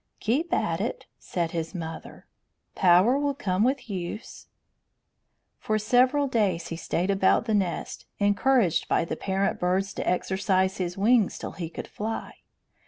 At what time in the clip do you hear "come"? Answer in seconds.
3.35-3.63